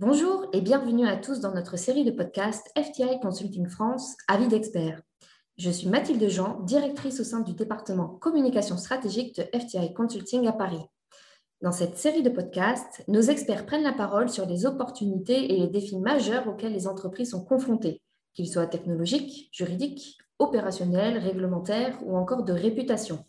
Bonjour 0.00 0.46
et 0.54 0.62
bienvenue 0.62 1.06
à 1.06 1.18
tous 1.18 1.40
dans 1.40 1.52
notre 1.52 1.76
série 1.76 2.06
de 2.06 2.10
podcasts 2.10 2.72
FTI 2.74 3.20
Consulting 3.20 3.68
France, 3.68 4.16
avis 4.28 4.48
d'experts. 4.48 5.02
Je 5.58 5.70
suis 5.70 5.90
Mathilde 5.90 6.26
Jean, 6.30 6.58
directrice 6.60 7.20
au 7.20 7.24
sein 7.24 7.40
du 7.40 7.52
département 7.52 8.08
communication 8.08 8.78
stratégique 8.78 9.36
de 9.36 9.42
FTI 9.42 9.92
Consulting 9.92 10.46
à 10.46 10.52
Paris. 10.52 10.80
Dans 11.60 11.70
cette 11.70 11.98
série 11.98 12.22
de 12.22 12.30
podcasts, 12.30 13.04
nos 13.08 13.20
experts 13.20 13.66
prennent 13.66 13.82
la 13.82 13.92
parole 13.92 14.30
sur 14.30 14.46
les 14.46 14.64
opportunités 14.64 15.52
et 15.52 15.58
les 15.58 15.68
défis 15.68 15.98
majeurs 15.98 16.48
auxquels 16.48 16.72
les 16.72 16.86
entreprises 16.86 17.32
sont 17.32 17.44
confrontées, 17.44 18.00
qu'ils 18.32 18.48
soient 18.48 18.66
technologiques, 18.66 19.50
juridiques, 19.52 20.16
opérationnels, 20.38 21.18
réglementaires 21.18 21.98
ou 22.06 22.16
encore 22.16 22.44
de 22.44 22.54
réputation. 22.54 23.22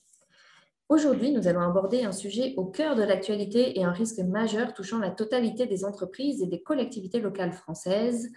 Aujourd'hui, 0.91 1.31
nous 1.31 1.47
allons 1.47 1.61
aborder 1.61 2.03
un 2.03 2.11
sujet 2.11 2.53
au 2.57 2.65
cœur 2.65 2.97
de 2.97 3.01
l'actualité 3.01 3.79
et 3.79 3.85
un 3.85 3.93
risque 3.93 4.19
majeur 4.19 4.73
touchant 4.73 4.99
la 4.99 5.09
totalité 5.09 5.65
des 5.65 5.85
entreprises 5.85 6.41
et 6.41 6.47
des 6.47 6.61
collectivités 6.61 7.21
locales 7.21 7.53
françaises, 7.53 8.29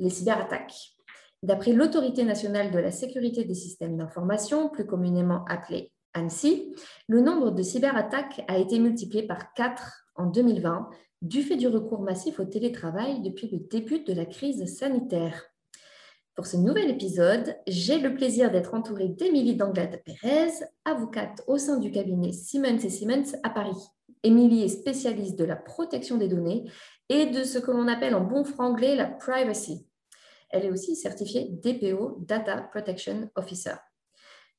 les 0.00 0.10
cyberattaques. 0.10 0.96
D'après 1.44 1.72
l'Autorité 1.72 2.24
nationale 2.24 2.72
de 2.72 2.80
la 2.80 2.90
sécurité 2.90 3.44
des 3.44 3.54
systèmes 3.54 3.96
d'information, 3.96 4.68
plus 4.68 4.84
communément 4.84 5.44
appelée 5.44 5.92
ANSI, 6.16 6.74
le 7.06 7.20
nombre 7.20 7.52
de 7.52 7.62
cyberattaques 7.62 8.42
a 8.48 8.58
été 8.58 8.80
multiplié 8.80 9.24
par 9.24 9.54
4 9.54 10.08
en 10.16 10.26
2020 10.26 10.90
du 11.20 11.42
fait 11.42 11.54
du 11.54 11.68
recours 11.68 12.02
massif 12.02 12.40
au 12.40 12.44
télétravail 12.44 13.22
depuis 13.22 13.48
le 13.48 13.58
début 13.58 14.02
de 14.02 14.12
la 14.12 14.26
crise 14.26 14.64
sanitaire. 14.76 15.51
Pour 16.34 16.46
ce 16.46 16.56
nouvel 16.56 16.88
épisode, 16.88 17.56
j'ai 17.66 17.98
le 17.98 18.14
plaisir 18.14 18.50
d'être 18.50 18.72
entourée 18.72 19.08
d'Émilie 19.08 19.54
Danglade 19.54 20.00
Pérez, 20.02 20.64
avocate 20.86 21.42
au 21.46 21.58
sein 21.58 21.76
du 21.76 21.90
cabinet 21.90 22.32
Siemens 22.32 22.88
Siemens 22.88 23.36
à 23.42 23.50
Paris. 23.50 23.76
Émilie 24.22 24.62
est 24.62 24.68
spécialiste 24.68 25.38
de 25.38 25.44
la 25.44 25.56
protection 25.56 26.16
des 26.16 26.28
données 26.28 26.64
et 27.10 27.26
de 27.26 27.44
ce 27.44 27.58
que 27.58 27.70
l'on 27.70 27.86
appelle 27.86 28.14
en 28.14 28.22
bon 28.22 28.44
franglais 28.44 28.96
la 28.96 29.04
privacy. 29.04 29.86
Elle 30.48 30.64
est 30.64 30.70
aussi 30.70 30.96
certifiée 30.96 31.50
DPO, 31.50 32.16
Data 32.20 32.62
Protection 32.62 33.28
Officer. 33.34 33.74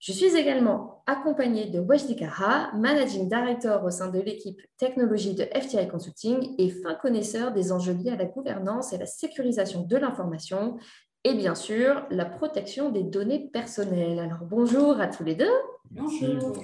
Je 0.05 0.11
suis 0.11 0.35
également 0.35 1.01
accompagnée 1.07 1.69
de 1.69 1.79
Wajdi 1.79 2.17
Kaha, 2.17 2.73
Managing 2.73 3.29
Director 3.29 3.81
au 3.85 3.89
sein 3.89 4.09
de 4.09 4.19
l'équipe 4.19 4.61
technologie 4.77 5.33
de 5.33 5.45
FTI 5.45 5.88
Consulting 5.88 6.55
et 6.57 6.69
fin 6.69 6.94
connaisseur 6.95 7.53
des 7.53 7.71
enjeux 7.71 7.94
liés 7.94 8.11
à 8.11 8.17
la 8.17 8.25
gouvernance 8.25 8.91
et 8.91 8.97
la 8.97 9.05
sécurisation 9.05 9.83
de 9.83 9.95
l'information 9.95 10.77
et 11.23 11.33
bien 11.33 11.55
sûr 11.55 12.05
la 12.09 12.25
protection 12.25 12.89
des 12.89 13.03
données 13.03 13.49
personnelles. 13.52 14.19
Alors 14.19 14.45
bonjour 14.45 14.99
à 14.99 15.07
tous 15.07 15.23
les 15.23 15.35
deux. 15.35 15.52
Bonjour. 15.91 16.63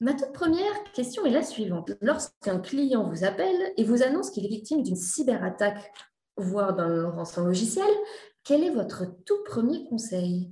Ma 0.00 0.14
toute 0.14 0.32
première 0.32 0.82
question 0.94 1.26
est 1.26 1.30
la 1.30 1.42
suivante. 1.42 1.92
Lorsqu'un 2.00 2.58
client 2.58 3.08
vous 3.08 3.24
appelle 3.24 3.72
et 3.76 3.84
vous 3.84 4.02
annonce 4.02 4.30
qu'il 4.30 4.46
est 4.46 4.48
victime 4.48 4.82
d'une 4.82 4.96
cyberattaque, 4.96 5.92
voire 6.36 6.74
d'un 6.74 7.10
rançon 7.10 7.44
logiciel, 7.44 7.90
quel 8.44 8.64
est 8.64 8.70
votre 8.70 9.04
tout 9.24 9.42
premier 9.44 9.84
conseil? 9.84 10.50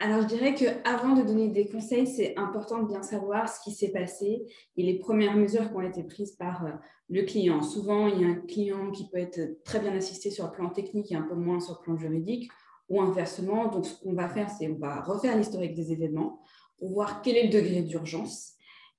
Alors, 0.00 0.22
je 0.22 0.28
dirais 0.28 0.54
qu'avant 0.54 1.14
de 1.14 1.22
donner 1.22 1.48
des 1.48 1.68
conseils, 1.68 2.06
c'est 2.06 2.36
important 2.38 2.82
de 2.82 2.86
bien 2.86 3.02
savoir 3.02 3.48
ce 3.48 3.60
qui 3.64 3.72
s'est 3.72 3.90
passé 3.90 4.46
et 4.76 4.82
les 4.84 4.96
premières 5.00 5.34
mesures 5.34 5.68
qui 5.68 5.76
ont 5.76 5.80
été 5.80 6.04
prises 6.04 6.36
par 6.36 6.64
euh, 6.64 6.70
le 7.08 7.22
client. 7.22 7.62
Souvent, 7.62 8.06
il 8.06 8.20
y 8.20 8.24
a 8.24 8.28
un 8.28 8.36
client 8.36 8.92
qui 8.92 9.08
peut 9.08 9.18
être 9.18 9.64
très 9.64 9.80
bien 9.80 9.92
assisté 9.96 10.30
sur 10.30 10.44
le 10.44 10.52
plan 10.52 10.70
technique 10.70 11.10
et 11.10 11.16
un 11.16 11.22
peu 11.22 11.34
moins 11.34 11.58
sur 11.58 11.78
le 11.80 11.84
plan 11.84 11.96
juridique, 11.96 12.48
ou 12.88 13.02
inversement. 13.02 13.66
Donc, 13.66 13.86
ce 13.86 14.00
qu'on 14.00 14.12
va 14.12 14.28
faire, 14.28 14.48
c'est 14.48 14.68
on 14.68 14.78
va 14.78 15.00
refaire 15.00 15.36
l'historique 15.36 15.74
des 15.74 15.90
événements 15.90 16.42
pour 16.78 16.92
voir 16.92 17.20
quel 17.20 17.36
est 17.36 17.44
le 17.46 17.60
degré 17.60 17.82
d'urgence. 17.82 18.52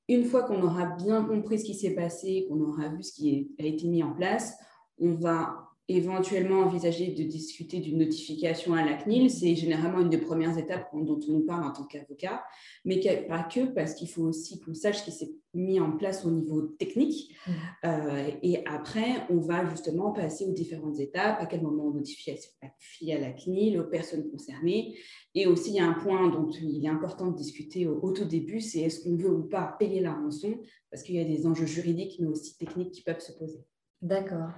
Une 0.09 0.25
fois 0.25 0.43
qu'on 0.43 0.61
aura 0.61 0.85
bien 0.85 1.23
compris 1.23 1.59
ce 1.59 1.65
qui 1.65 1.75
s'est 1.75 1.95
passé, 1.95 2.45
qu'on 2.49 2.59
aura 2.59 2.89
vu 2.89 3.03
ce 3.03 3.13
qui 3.13 3.51
a 3.57 3.63
été 3.63 3.87
mis 3.87 4.03
en 4.03 4.11
place, 4.11 4.57
on 4.99 5.13
va 5.13 5.68
éventuellement 5.89 6.61
envisager 6.61 7.07
de 7.07 7.23
discuter 7.23 7.79
d'une 7.79 7.97
notification 7.97 8.75
à 8.75 8.85
la 8.85 8.93
CNIL. 8.93 9.29
C'est 9.29 9.55
généralement 9.55 10.01
une 10.01 10.09
des 10.09 10.19
premières 10.19 10.57
étapes 10.57 10.89
dont 10.93 11.19
on 11.27 11.31
nous 11.31 11.45
parle 11.45 11.65
en 11.65 11.71
tant 11.71 11.83
qu'avocat, 11.83 12.43
mais 12.85 12.99
pas 13.27 13.43
que, 13.43 13.65
parce 13.65 13.95
qu'il 13.95 14.07
faut 14.07 14.23
aussi 14.23 14.59
qu'on 14.59 14.73
sache 14.73 14.99
ce 14.99 15.03
qui 15.05 15.11
s'est 15.11 15.31
mis 15.55 15.79
en 15.79 15.91
place 15.91 16.25
au 16.25 16.31
niveau 16.31 16.61
technique. 16.61 17.35
Mmh. 17.47 17.51
Euh, 17.85 18.31
et 18.43 18.63
après, 18.67 19.25
on 19.31 19.39
va 19.39 19.67
justement 19.69 20.11
passer 20.11 20.45
aux 20.45 20.53
différentes 20.53 20.99
étapes, 20.99 21.41
à 21.41 21.47
quel 21.47 21.63
moment 21.63 21.87
on 21.87 21.93
notifie 21.93 22.31
à 22.31 23.19
la 23.19 23.31
CNIL, 23.31 23.79
aux 23.79 23.89
personnes 23.89 24.29
concernées. 24.29 24.95
Et 25.33 25.47
aussi, 25.47 25.71
il 25.71 25.75
y 25.77 25.79
a 25.79 25.87
un 25.87 25.93
point 25.93 26.29
dont 26.29 26.49
il 26.49 26.85
est 26.85 26.89
important 26.89 27.31
de 27.31 27.35
discuter 27.35 27.87
au, 27.87 28.11
tout 28.11 28.25
début, 28.25 28.61
c'est 28.61 28.81
est-ce 28.81 29.03
qu'on 29.03 29.15
veut 29.15 29.31
ou 29.31 29.43
pas 29.43 29.75
payer 29.79 30.01
la 30.01 30.13
rançon, 30.13 30.59
parce 30.91 31.01
qu'il 31.03 31.15
y 31.15 31.19
a 31.19 31.25
des 31.25 31.47
enjeux 31.47 31.65
juridiques, 31.65 32.17
mais 32.19 32.27
aussi 32.27 32.55
techniques 32.57 32.91
qui 32.91 33.01
peuvent 33.01 33.19
se 33.19 33.31
poser. 33.31 33.59
D'accord. 34.01 34.51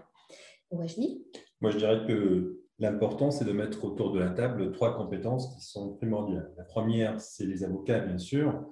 Moi, 1.59 1.71
je 1.71 1.77
dirais 1.77 2.05
que 2.07 2.61
l'important, 2.79 3.31
c'est 3.31 3.45
de 3.45 3.51
mettre 3.51 3.83
autour 3.83 4.11
de 4.11 4.19
la 4.19 4.29
table 4.29 4.71
trois 4.71 4.95
compétences 4.95 5.53
qui 5.55 5.61
sont 5.61 5.93
primordiales. 5.95 6.53
La 6.57 6.63
première, 6.63 7.19
c'est 7.19 7.45
les 7.45 7.63
avocats, 7.63 7.99
bien 7.99 8.17
sûr, 8.17 8.65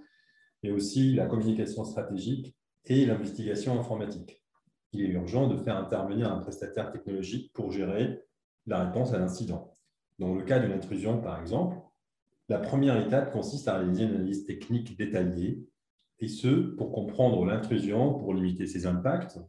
mais 0.63 0.71
aussi 0.71 1.13
la 1.13 1.25
communication 1.25 1.83
stratégique 1.83 2.55
et 2.85 3.05
l'investigation 3.05 3.79
informatique. 3.79 4.43
Il 4.91 5.01
est 5.01 5.09
urgent 5.09 5.47
de 5.47 5.57
faire 5.57 5.77
intervenir 5.77 6.31
un 6.31 6.39
prestataire 6.39 6.91
technologique 6.91 7.53
pour 7.53 7.71
gérer 7.71 8.23
la 8.65 8.85
réponse 8.85 9.13
à 9.13 9.19
l'incident. 9.19 9.73
Dans 10.17 10.33
le 10.33 10.43
cas 10.43 10.59
d'une 10.59 10.71
intrusion, 10.71 11.21
par 11.21 11.39
exemple, 11.39 11.77
la 12.49 12.57
première 12.57 12.99
étape 13.05 13.31
consiste 13.31 13.67
à 13.67 13.77
réaliser 13.77 14.05
une 14.05 14.15
analyse 14.15 14.45
technique 14.45 14.97
détaillée, 14.97 15.67
et 16.19 16.27
ce, 16.27 16.47
pour 16.75 16.91
comprendre 16.91 17.45
l'intrusion, 17.45 18.15
pour 18.15 18.33
limiter 18.33 18.65
ses 18.65 18.85
impacts, 18.85 19.39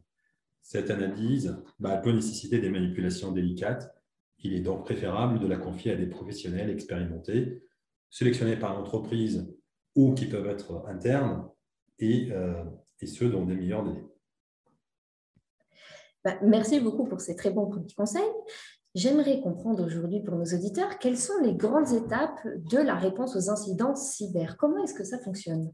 cette 0.61 0.89
analyse 0.89 1.57
bah, 1.79 1.97
peut 1.97 2.11
nécessiter 2.11 2.59
des 2.59 2.69
manipulations 2.69 3.31
délicates. 3.31 3.93
Il 4.39 4.53
est 4.53 4.61
donc 4.61 4.85
préférable 4.85 5.39
de 5.39 5.47
la 5.47 5.57
confier 5.57 5.91
à 5.91 5.95
des 5.95 6.07
professionnels 6.07 6.69
expérimentés, 6.69 7.63
sélectionnés 8.09 8.57
par 8.57 8.73
l'entreprise 8.73 9.53
ou 9.95 10.13
qui 10.13 10.25
peuvent 10.25 10.47
être 10.47 10.85
internes, 10.87 11.47
et, 11.99 12.31
euh, 12.31 12.63
ceux 13.03 13.29
dans 13.29 13.45
des 13.45 13.55
meilleurs 13.55 13.83
délais. 13.83 14.05
Bah, 16.23 16.35
merci 16.43 16.79
beaucoup 16.79 17.05
pour 17.05 17.19
ces 17.19 17.35
très 17.35 17.51
bons 17.51 17.69
petits 17.69 17.95
conseils. 17.95 18.21
J'aimerais 18.93 19.41
comprendre 19.41 19.85
aujourd'hui 19.85 20.21
pour 20.21 20.35
nos 20.35 20.43
auditeurs 20.43 20.99
quelles 20.99 21.17
sont 21.17 21.41
les 21.41 21.55
grandes 21.55 21.91
étapes 21.93 22.45
de 22.45 22.77
la 22.77 22.95
réponse 22.95 23.35
aux 23.35 23.49
incidents 23.49 23.95
cyber? 23.95 24.57
Comment 24.57 24.83
est-ce 24.83 24.93
que 24.93 25.03
ça 25.03 25.17
fonctionne? 25.19 25.71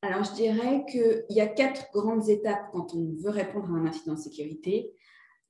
Alors, 0.00 0.22
je 0.22 0.32
dirais 0.34 0.84
qu'il 0.88 1.24
y 1.30 1.40
a 1.40 1.46
quatre 1.46 1.90
grandes 1.92 2.28
étapes 2.28 2.70
quand 2.72 2.94
on 2.94 3.16
veut 3.20 3.30
répondre 3.30 3.66
à 3.74 3.78
un 3.78 3.86
incident 3.86 4.14
de 4.14 4.20
sécurité. 4.20 4.92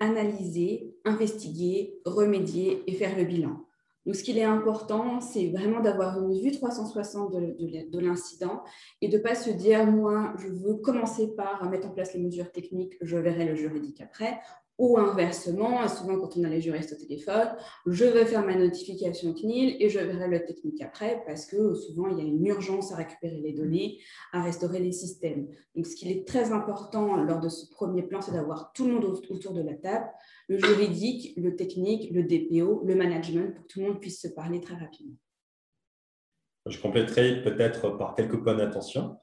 Analyser, 0.00 0.94
investiguer, 1.04 2.00
remédier 2.06 2.82
et 2.86 2.94
faire 2.94 3.16
le 3.16 3.24
bilan. 3.24 3.64
Donc, 4.06 4.14
ce 4.14 4.22
qu'il 4.22 4.38
est 4.38 4.44
important, 4.44 5.20
c'est 5.20 5.48
vraiment 5.50 5.80
d'avoir 5.80 6.18
une 6.22 6.40
vue 6.40 6.52
360 6.52 7.30
de, 7.30 7.90
de 7.90 7.98
l'incident 7.98 8.62
et 9.02 9.08
de 9.08 9.18
ne 9.18 9.22
pas 9.22 9.34
se 9.34 9.50
dire, 9.50 9.84
moi, 9.84 10.32
je 10.38 10.48
veux 10.48 10.76
commencer 10.76 11.34
par 11.36 11.68
mettre 11.68 11.88
en 11.88 11.90
place 11.90 12.14
les 12.14 12.20
mesures 12.20 12.50
techniques, 12.50 12.94
je 13.02 13.18
verrai 13.18 13.44
le 13.44 13.54
juridique 13.54 14.00
après. 14.00 14.40
Ou 14.78 14.96
inversement, 14.96 15.88
souvent 15.88 16.20
quand 16.20 16.36
on 16.36 16.44
a 16.44 16.48
les 16.48 16.60
juristes 16.60 16.92
au 16.92 16.96
téléphone, 16.96 17.48
je 17.86 18.04
vais 18.04 18.24
faire 18.24 18.46
ma 18.46 18.54
notification 18.54 19.34
CNIL 19.34 19.76
et 19.80 19.88
je 19.88 19.98
verrai 19.98 20.28
le 20.28 20.44
technique 20.44 20.80
après 20.82 21.20
parce 21.26 21.46
que 21.46 21.74
souvent 21.74 22.06
il 22.08 22.18
y 22.18 22.20
a 22.20 22.24
une 22.24 22.46
urgence 22.46 22.92
à 22.92 22.96
récupérer 22.96 23.40
les 23.40 23.52
données, 23.52 23.98
à 24.32 24.40
restaurer 24.40 24.78
les 24.78 24.92
systèmes. 24.92 25.48
Donc 25.74 25.86
ce 25.86 25.96
qui 25.96 26.08
est 26.12 26.24
très 26.24 26.52
important 26.52 27.16
lors 27.16 27.40
de 27.40 27.48
ce 27.48 27.68
premier 27.68 28.02
plan, 28.02 28.20
c'est 28.20 28.30
d'avoir 28.30 28.72
tout 28.72 28.86
le 28.86 28.94
monde 28.94 29.20
autour 29.28 29.52
de 29.52 29.62
la 29.62 29.74
table, 29.74 30.08
le 30.48 30.58
juridique, 30.58 31.34
le 31.36 31.56
technique, 31.56 32.12
le 32.12 32.22
DPO, 32.22 32.84
le 32.84 32.94
management, 32.94 33.52
pour 33.54 33.66
que 33.66 33.72
tout 33.72 33.80
le 33.80 33.86
monde 33.86 34.00
puisse 34.00 34.22
se 34.22 34.28
parler 34.28 34.60
très 34.60 34.76
rapidement. 34.76 35.16
Je 36.66 36.80
compléterai 36.80 37.42
peut-être 37.42 37.96
par 37.96 38.14
quelques 38.14 38.40
points 38.42 38.54
d'attention. 38.54 39.16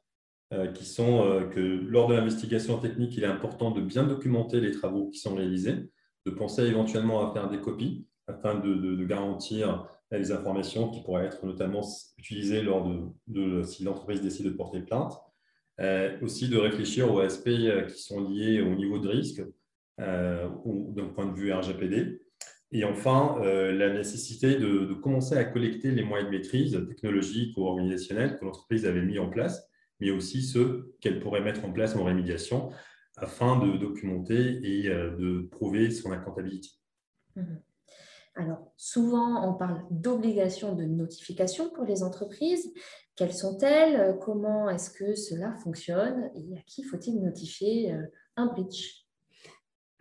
Euh, 0.53 0.68
qui 0.68 0.86
sont 0.86 1.25
euh, 1.25 1.47
que 1.47 1.59
lors 1.59 2.07
de 2.07 2.13
l'investigation 2.13 2.77
technique, 2.77 3.18
il 3.18 3.24
est 3.24 3.27
important 3.27 3.71
de 3.71 3.81
bien 3.81 4.03
documenter 4.03 4.62
les 4.62 4.69
travaux 4.69 5.09
qui 5.09 5.18
sont 5.18 5.33
réalisés, 5.33 5.89
de 6.27 6.31
penser 6.31 6.62
éventuellement 6.65 7.27
à 7.27 7.33
faire 7.33 7.50
des 7.50 7.59
copies 7.59 8.06
afin 8.27 8.53
de, 8.53 9.03
garantir 9.06 9.88
les 10.12 10.31
informations 10.31 10.92
qui 10.92 11.01
pourraient 11.01 11.25
être 11.25 11.44
notamment 11.47 11.81
utilisées 12.19 12.62
lors 12.62 12.88
de, 13.27 13.63
si 13.63 13.83
l'entreprise 13.83 14.21
décide 14.21 14.45
de 14.45 14.51
porter 14.51 14.81
plainte. 14.81 15.13
Euh, 15.81 16.15
aussi 16.21 16.47
de 16.47 16.57
réfléchir 16.57 17.12
aux 17.12 17.19
aspects 17.19 17.50
qui 17.89 18.01
sont 18.01 18.30
liés 18.30 18.62
au 18.62 18.75
niveau 18.75 19.00
de 19.00 19.09
risque 19.09 19.42
ou 20.63 20.94
d'un 20.95 21.07
point 21.07 21.25
de 21.25 21.36
vue 21.36 21.51
RGPD. 21.51 22.21
Et 22.71 22.83
enfin, 22.83 23.39
la 23.42 23.92
nécessité 23.92 24.56
de, 24.56 24.86
de, 24.86 24.94
commencer 24.94 25.38
à 25.38 25.44
collecter 25.44 25.92
les 25.92 26.03
moyens 26.03 26.31
de 26.31 26.38
maîtrise 26.38 26.86
technologiques 26.88 27.57
ou 27.57 27.63
organisationnels 27.63 28.38
que 28.38 28.45
l'entreprise 28.45 28.86
avait 28.86 29.03
mis 29.03 29.18
en 29.18 29.30
place 29.30 29.68
mais 30.00 30.12
aussi 30.12 30.42
ceux 30.42 30.95
qu'elle 31.01 31.19
pourrait 31.19 31.42
mettre 31.42 31.65
en 31.65 31.71
place 31.71 31.95
en 31.95 32.03
rémédiation 32.03 32.71
afin 33.18 33.57
de 33.57 33.77
documenter 33.77 34.59
et 34.63 34.89
euh, 34.89 35.15
de 35.15 35.47
prouver 35.51 35.89
son 35.92 36.12
accountability. 36.12 36.80
Mhm. 37.36 37.62
Alors, 38.38 38.74
souvent, 38.75 39.50
on 39.50 39.53
parle 39.53 39.81
d'obligation 39.89 40.75
de 40.75 40.83
notification 40.83 41.69
pour 41.69 41.86
les 41.86 42.03
entreprises. 42.03 42.74
Quelles 43.15 43.33
sont-elles? 43.33 44.18
Comment 44.19 44.69
est-ce 44.69 44.92
que 44.92 45.15
cela 45.15 45.53
fonctionne? 45.63 46.30
Et 46.36 46.57
à 46.57 46.62
qui 46.68 46.83
faut-il 46.83 47.21
notifier 47.21 47.94
euh, 47.94 48.06
un 48.36 48.47
breach 48.47 49.06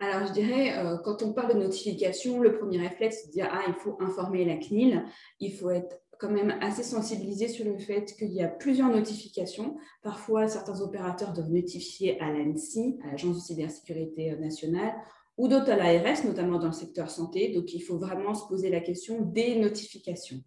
alors, 0.01 0.27
je 0.27 0.33
dirais, 0.33 0.77
euh, 0.77 0.97
quand 0.97 1.23
on 1.23 1.31
parle 1.31 1.53
de 1.53 1.59
notification, 1.59 2.41
le 2.41 2.57
premier 2.57 2.79
réflexe, 2.79 3.21
c'est 3.21 3.27
de 3.27 3.31
dire, 3.31 3.49
ah, 3.49 3.63
il 3.65 3.73
faut 3.75 3.97
informer 4.01 4.43
la 4.43 4.57
CNIL, 4.57 5.05
il 5.39 5.55
faut 5.55 5.69
être 5.69 5.95
quand 6.19 6.29
même 6.29 6.55
assez 6.61 6.83
sensibilisé 6.83 7.47
sur 7.47 7.65
le 7.65 7.77
fait 7.77 8.15
qu'il 8.17 8.31
y 8.31 8.41
a 8.41 8.47
plusieurs 8.47 8.89
notifications. 8.89 9.77
Parfois, 10.01 10.47
certains 10.47 10.81
opérateurs 10.81 11.33
doivent 11.33 11.51
notifier 11.51 12.19
à 12.19 12.31
l'ANSI, 12.31 12.97
à 13.03 13.11
l'Agence 13.11 13.35
de 13.35 13.41
cybersécurité 13.41 14.35
nationale, 14.37 14.93
ou 15.37 15.47
d'autres 15.47 15.71
à 15.71 15.75
l'ARS, 15.75 16.23
notamment 16.23 16.59
dans 16.59 16.67
le 16.67 16.73
secteur 16.73 17.09
santé. 17.09 17.49
Donc, 17.49 17.73
il 17.73 17.81
faut 17.81 17.97
vraiment 17.97 18.33
se 18.33 18.47
poser 18.47 18.69
la 18.69 18.79
question 18.79 19.21
des 19.21 19.55
notifications. 19.55 20.41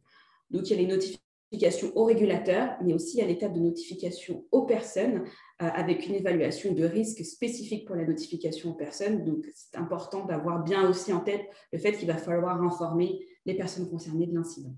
Donc, 0.50 0.68
il 0.68 0.70
y 0.70 0.78
a 0.78 0.82
les 0.82 0.86
notifications 0.86 1.92
aux 1.94 2.04
régulateurs, 2.04 2.76
mais 2.82 2.94
aussi 2.94 3.20
à 3.22 3.26
l'étape 3.26 3.54
de 3.54 3.60
notification 3.60 4.44
aux 4.50 4.66
personnes, 4.66 5.24
euh, 5.62 5.68
avec 5.74 6.06
une 6.06 6.14
évaluation 6.14 6.72
de 6.72 6.84
risque 6.84 7.24
spécifique 7.24 7.86
pour 7.86 7.96
la 7.96 8.04
notification 8.04 8.70
aux 8.70 8.74
personnes. 8.74 9.24
Donc, 9.24 9.46
c'est 9.54 9.76
important 9.76 10.24
d'avoir 10.24 10.62
bien 10.62 10.88
aussi 10.88 11.12
en 11.12 11.20
tête 11.20 11.42
le 11.72 11.78
fait 11.78 11.92
qu'il 11.92 12.08
va 12.08 12.16
falloir 12.16 12.62
informer 12.62 13.26
les 13.46 13.54
personnes 13.54 13.88
concernées 13.88 14.26
de 14.26 14.34
l'incident. 14.34 14.74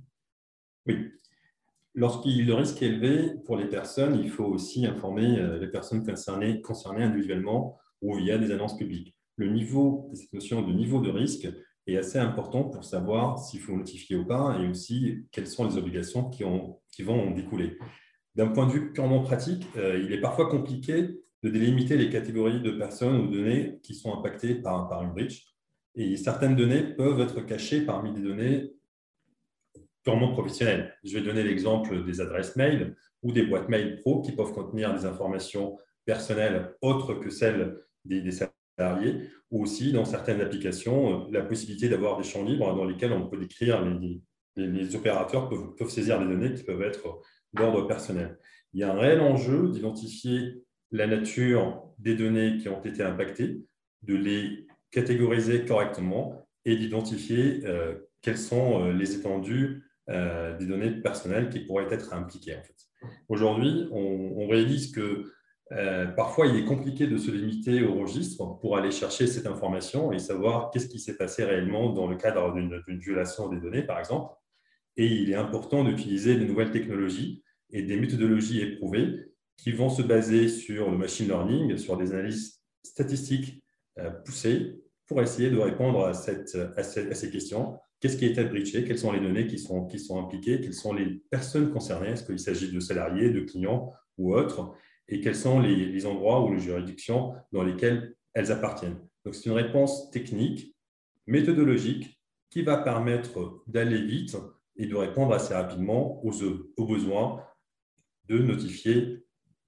Oui. 0.86 1.08
Lorsqu'il 1.94 2.46
le 2.46 2.54
risque 2.54 2.82
élevé 2.82 3.32
pour 3.44 3.56
les 3.56 3.66
personnes, 3.66 4.20
il 4.22 4.30
faut 4.30 4.44
aussi 4.44 4.86
informer 4.86 5.38
euh, 5.38 5.58
les 5.58 5.66
personnes 5.66 6.04
concernées, 6.04 6.60
concernées 6.60 7.02
individuellement 7.02 7.78
ou 8.00 8.14
via 8.16 8.38
des 8.38 8.52
annonces 8.52 8.76
publiques. 8.76 9.16
Le 9.36 9.48
niveau, 9.50 10.10
cette 10.14 10.32
notion 10.32 10.62
de 10.62 10.72
niveau 10.72 11.00
de 11.00 11.10
risque, 11.10 11.48
est 11.86 11.96
assez 11.96 12.18
important 12.18 12.64
pour 12.64 12.84
savoir 12.84 13.38
s'il 13.38 13.60
faut 13.60 13.74
notifier 13.74 14.16
ou 14.16 14.24
pas 14.24 14.58
et 14.60 14.68
aussi 14.68 15.24
quelles 15.32 15.46
sont 15.46 15.66
les 15.66 15.76
obligations 15.76 16.28
qui 16.28 16.42
vont 16.44 16.78
en 17.08 17.30
découler. 17.32 17.78
D'un 18.36 18.48
point 18.48 18.66
de 18.66 18.72
vue 18.72 18.92
purement 18.92 19.22
pratique, 19.22 19.66
euh, 19.76 20.00
il 20.02 20.12
est 20.12 20.20
parfois 20.20 20.48
compliqué 20.48 21.08
de 21.42 21.48
délimiter 21.48 21.96
les 21.96 22.10
catégories 22.10 22.60
de 22.60 22.70
personnes 22.70 23.16
ou 23.16 23.26
de 23.26 23.38
données 23.38 23.80
qui 23.82 23.94
sont 23.94 24.14
impactées 24.14 24.54
par, 24.54 24.88
par 24.88 25.02
une 25.02 25.10
breach. 25.10 25.46
Et 25.96 26.16
certaines 26.16 26.54
données 26.54 26.82
peuvent 26.82 27.20
être 27.20 27.40
cachées 27.40 27.80
parmi 27.80 28.12
des 28.12 28.20
données 28.20 28.72
purement 30.02 30.32
professionnelles. 30.32 30.94
Je 31.04 31.16
vais 31.18 31.24
donner 31.24 31.42
l'exemple 31.42 32.04
des 32.04 32.20
adresses 32.20 32.56
mail 32.56 32.96
ou 33.22 33.32
des 33.32 33.42
boîtes 33.42 33.68
mail 33.68 33.96
pro 33.96 34.22
qui 34.22 34.32
peuvent 34.32 34.52
contenir 34.52 34.94
des 34.94 35.04
informations 35.04 35.78
personnelles 36.04 36.74
autres 36.80 37.14
que 37.14 37.30
celles 37.30 37.76
des, 38.04 38.22
des 38.22 38.32
ou 39.50 39.62
aussi 39.62 39.92
dans 39.92 40.04
certaines 40.04 40.40
applications, 40.40 41.26
euh, 41.26 41.30
la 41.30 41.42
possibilité 41.42 41.88
d'avoir 41.88 42.16
des 42.16 42.24
champs 42.24 42.44
libres 42.44 42.74
dans 42.74 42.84
lesquels 42.84 43.12
on 43.12 43.28
peut 43.28 43.36
décrire, 43.36 43.84
les, 43.84 44.20
les, 44.56 44.96
opérateurs 44.96 45.48
peuvent, 45.48 45.74
peuvent, 45.76 45.90
saisir 45.90 46.18
des 46.18 46.26
données 46.26 46.54
qui 46.54 46.62
peuvent 46.62 46.82
être 46.82 47.20
d'ordre 47.52 47.86
personnel. 47.86 48.38
Il 48.72 48.80
y 48.80 48.84
a 48.84 48.92
un 48.92 48.98
réel 48.98 49.20
enjeu 49.20 49.68
d'identifier 49.68 50.62
la 50.92 51.06
nature 51.06 51.82
des 51.98 52.14
données 52.14 52.58
qui 52.58 52.68
ont 52.68 52.82
été 52.82 53.02
impactées, 53.02 53.62
de 54.02 54.14
les 54.14 54.66
catégoriser 54.90 55.64
correctement 55.64 56.46
et 56.64 56.76
d'identifier 56.76 57.60
euh, 57.64 57.94
quelles 58.22 58.38
sont 58.38 58.82
euh, 58.82 58.92
les 58.92 59.16
étendues 59.16 59.84
des 60.10 60.66
données 60.66 60.90
personnelles 60.90 61.48
qui 61.48 61.60
pourraient 61.60 61.92
être 61.92 62.12
impliquées. 62.12 62.56
En 62.56 62.62
fait. 62.62 62.80
Aujourd'hui, 63.28 63.88
on, 63.92 64.46
réalise 64.48 64.92
que 64.92 65.32
euh, 65.72 66.06
parfois, 66.06 66.46
il 66.46 66.56
est 66.56 66.64
compliqué 66.64 67.06
de 67.06 67.16
se 67.16 67.30
limiter 67.30 67.84
au 67.84 67.94
registre 67.94 68.58
pour 68.60 68.76
aller 68.76 68.90
chercher 68.90 69.26
cette 69.26 69.46
information 69.46 70.12
et 70.12 70.18
savoir 70.18 70.70
qu'est-ce 70.70 70.88
qui 70.88 70.98
s'est 70.98 71.16
passé 71.16 71.44
réellement 71.44 71.92
dans 71.92 72.08
le 72.08 72.16
cadre 72.16 72.52
d'une 72.52 72.98
violation 72.98 73.48
des 73.48 73.60
données, 73.60 73.82
par 73.82 73.98
exemple. 73.98 74.34
Et 74.96 75.06
il 75.06 75.30
est 75.30 75.36
important 75.36 75.84
d'utiliser 75.84 76.36
de 76.36 76.44
nouvelles 76.44 76.72
technologies 76.72 77.44
et 77.70 77.82
des 77.82 77.96
méthodologies 77.96 78.60
éprouvées 78.60 79.30
qui 79.56 79.72
vont 79.72 79.90
se 79.90 80.02
baser 80.02 80.48
sur 80.48 80.90
le 80.90 80.98
machine 80.98 81.28
learning, 81.28 81.76
sur 81.76 81.96
des 81.96 82.12
analyses 82.12 82.60
statistiques 82.82 83.62
euh, 83.98 84.10
poussées 84.10 84.80
pour 85.06 85.22
essayer 85.22 85.50
de 85.50 85.58
répondre 85.58 86.04
à, 86.06 86.14
ces 86.14 87.30
questions. 87.30 87.78
Qu'est-ce 88.00 88.16
qui 88.16 88.24
a 88.24 88.28
été 88.28 88.42
breaché 88.44 88.84
Quelles 88.84 88.98
sont 88.98 89.12
les 89.12 89.20
données 89.20 89.46
qui 89.46 89.58
sont, 89.58 89.86
qui 89.86 89.98
sont 89.98 90.18
impliquées? 90.18 90.60
Quelles 90.60 90.74
sont 90.74 90.94
les 90.94 91.22
personnes 91.30 91.70
concernées? 91.70 92.08
Est-ce 92.08 92.24
qu'il 92.24 92.38
s'agit 92.38 92.72
de 92.72 92.80
salariés, 92.80 93.30
de 93.30 93.40
clients 93.40 93.92
ou 94.16 94.34
autres? 94.34 94.74
Et 95.06 95.20
quels 95.20 95.36
sont 95.36 95.60
les, 95.60 96.06
endroits 96.06 96.42
ou 96.42 96.54
les 96.54 96.60
juridictions 96.60 97.34
dans 97.52 97.62
lesquelles 97.62 98.16
elles 98.32 98.50
appartiennent? 98.52 98.98
Donc, 99.24 99.34
c'est 99.34 99.46
une 99.46 99.56
réponse 99.56 100.10
technique, 100.10 100.74
méthodologique, 101.26 102.18
qui 102.48 102.62
va 102.62 102.78
permettre 102.78 103.62
d'aller 103.66 104.00
vite 104.00 104.36
et 104.76 104.86
de 104.86 104.96
répondre 104.96 105.34
assez 105.34 105.54
rapidement 105.54 106.24
aux, 106.24 106.32
aux 106.42 106.86
besoins 106.86 107.44
de 108.28 108.38
notifier 108.38 109.24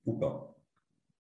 ou 0.07 0.15
pas. 0.19 0.52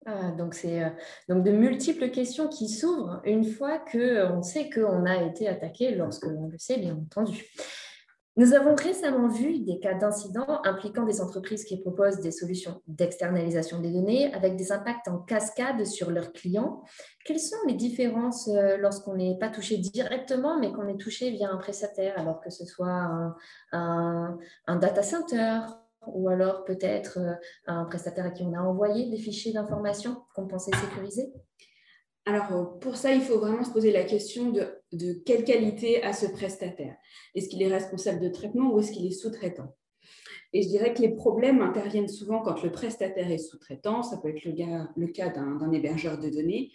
Ah, 0.04 0.32
donc, 0.32 0.54
c'est 0.54 0.82
euh, 0.82 0.88
donc 1.28 1.44
de 1.44 1.52
multiples 1.52 2.10
questions 2.10 2.48
qui 2.48 2.68
s'ouvrent 2.68 3.20
une 3.24 3.44
fois 3.44 3.78
qu'on 3.78 4.42
sait 4.42 4.68
qu'on 4.68 5.04
a 5.06 5.22
été 5.22 5.48
attaqué, 5.48 5.94
lorsque 5.94 6.24
l'on 6.24 6.48
le 6.48 6.58
sait, 6.58 6.78
bien 6.78 6.94
entendu. 6.94 7.44
Nous 8.36 8.54
avons 8.54 8.74
récemment 8.74 9.28
vu 9.28 9.58
des 9.58 9.78
cas 9.78 9.92
d'incidents 9.92 10.62
impliquant 10.64 11.04
des 11.04 11.20
entreprises 11.20 11.64
qui 11.64 11.78
proposent 11.78 12.20
des 12.20 12.30
solutions 12.30 12.80
d'externalisation 12.86 13.78
des 13.78 13.90
données 13.90 14.32
avec 14.32 14.56
des 14.56 14.72
impacts 14.72 15.06
en 15.08 15.18
cascade 15.18 15.84
sur 15.84 16.10
leurs 16.10 16.32
clients. 16.32 16.82
Quelles 17.26 17.38
sont 17.38 17.58
les 17.68 17.74
différences 17.74 18.48
euh, 18.48 18.78
lorsqu'on 18.78 19.16
n'est 19.16 19.36
pas 19.38 19.50
touché 19.50 19.76
directement, 19.76 20.58
mais 20.58 20.72
qu'on 20.72 20.88
est 20.88 20.96
touché 20.96 21.30
via 21.30 21.50
un 21.50 21.58
prestataire, 21.58 22.18
alors 22.18 22.40
que 22.40 22.48
ce 22.48 22.64
soit 22.64 23.34
un, 23.72 24.38
data 24.66 25.02
center 25.02 25.60
ou 26.06 26.28
alors 26.28 26.64
peut-être 26.64 27.18
euh, 27.18 27.34
un 27.66 27.84
prestataire 27.84 28.26
à 28.26 28.30
qui 28.30 28.42
on 28.42 28.54
a 28.54 28.60
envoyé 28.60 29.10
des 29.10 29.18
fichiers 29.18 29.52
d'information 29.52 30.16
qu'on 30.34 30.46
pensait 30.46 30.76
sécuriser? 30.76 31.32
Alors, 32.24 32.52
euh, 32.52 32.64
pour 32.80 32.96
ça, 32.96 33.12
il 33.12 33.20
faut 33.20 33.38
vraiment 33.38 33.64
se 33.64 33.72
poser 33.72 33.90
la 33.92 34.04
question 34.04 34.50
de, 34.50 34.82
quelle 35.26 35.44
qualité 35.44 36.02
a 36.02 36.12
ce 36.12 36.26
prestataire? 36.26 36.96
Est-ce 37.34 37.48
qu'il 37.48 37.62
est 37.62 37.68
responsable 37.68 38.20
de 38.20 38.28
traitement 38.28 38.72
ou 38.72 38.78
est-ce 38.78 38.92
qu'il 38.92 39.06
est 39.06 39.10
sous-traitant? 39.10 39.74
Et 40.52 40.62
je 40.62 40.68
dirais 40.68 40.92
que 40.92 41.00
les 41.00 41.14
problèmes 41.14 41.62
interviennent 41.62 42.08
souvent 42.08 42.42
quand 42.42 42.62
le 42.62 42.70
prestataire 42.70 43.30
est 43.30 43.38
sous-traitant. 43.38 44.02
Ça 44.02 44.18
peut 44.18 44.28
être 44.28 44.44
le, 44.44 44.52
le 44.96 45.06
cas 45.08 45.30
d'un 45.30 45.72
hébergeur 45.72 46.18
de 46.18 46.28
données. 46.28 46.70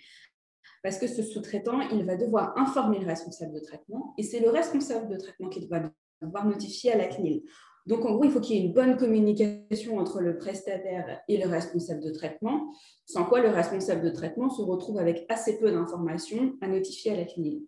Parce 0.83 0.97
que 0.97 1.07
ce 1.07 1.21
sous-traitant, 1.21 1.81
il 1.91 2.03
va 2.03 2.15
devoir 2.15 2.57
informer 2.57 2.99
le 2.99 3.05
responsable 3.05 3.53
de 3.53 3.59
traitement 3.59 4.13
et 4.17 4.23
c'est 4.23 4.39
le 4.39 4.49
responsable 4.49 5.09
de 5.09 5.17
traitement 5.17 5.49
qui 5.49 5.65
va 5.67 5.91
devoir 6.21 6.45
notifier 6.45 6.91
à 6.91 6.97
la 6.97 7.07
CNIL. 7.07 7.43
Donc, 7.87 8.05
en 8.05 8.13
gros, 8.15 8.25
il 8.25 8.31
faut 8.31 8.41
qu'il 8.41 8.57
y 8.57 8.59
ait 8.59 8.65
une 8.65 8.73
bonne 8.73 8.97
communication 8.97 9.97
entre 9.97 10.19
le 10.19 10.37
prestataire 10.37 11.21
et 11.29 11.37
le 11.37 11.47
responsable 11.47 12.03
de 12.03 12.11
traitement, 12.11 12.73
sans 13.05 13.23
quoi 13.23 13.41
le 13.41 13.47
responsable 13.47 14.03
de 14.03 14.09
traitement 14.09 14.49
se 14.49 14.61
retrouve 14.61 14.97
avec 14.97 15.25
assez 15.29 15.57
peu 15.57 15.71
d'informations 15.71 16.53
à 16.59 16.67
notifier 16.67 17.13
à 17.13 17.15
la 17.15 17.23
CNIL. 17.23 17.63